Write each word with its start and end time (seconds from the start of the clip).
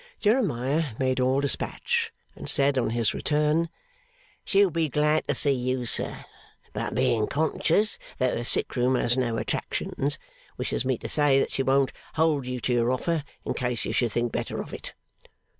Jeremiah 0.19 0.95
made 0.97 1.19
all 1.19 1.41
despatch, 1.41 2.11
and 2.35 2.49
said, 2.49 2.75
on 2.75 2.89
his 2.89 3.13
return, 3.13 3.69
'She'll 4.43 4.71
be 4.71 4.89
glad 4.89 5.27
to 5.27 5.35
see 5.35 5.51
you, 5.51 5.85
sir; 5.85 6.25
but, 6.73 6.95
being 6.95 7.27
conscious 7.27 7.99
that 8.17 8.35
her 8.35 8.43
sick 8.43 8.75
room 8.75 8.95
has 8.95 9.15
no 9.15 9.37
attractions, 9.37 10.17
wishes 10.57 10.85
me 10.85 10.97
to 10.97 11.07
say 11.07 11.37
that 11.39 11.51
she 11.51 11.61
won't 11.61 11.91
hold 12.15 12.47
you 12.47 12.59
to 12.61 12.73
your 12.73 12.89
offer, 12.91 13.23
in 13.45 13.53
case 13.53 13.85
you 13.85 13.93
should 13.93 14.11
think 14.11 14.31
better 14.31 14.59
of 14.59 14.73
it. 14.73 14.95